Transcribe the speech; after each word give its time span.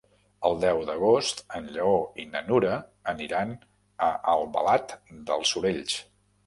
El 0.49 0.55
deu 0.61 0.79
d'agost 0.87 1.43
en 1.59 1.67
Lleó 1.75 1.93
i 2.23 2.27
na 2.31 2.43
Nura 2.49 2.81
aniran 3.15 3.55
a 4.09 4.13
Albalat 4.37 4.99
dels 5.31 5.55
Sorells. 5.57 6.03